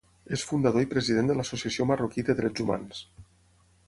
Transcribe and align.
És 0.35 0.43
fundador 0.51 0.85
i 0.85 0.89
President 0.93 1.29
de 1.31 1.35
l'Associació 1.41 1.87
Marroquí 1.91 2.25
de 2.31 2.37
Drets 2.41 2.65
Humans. 2.65 3.03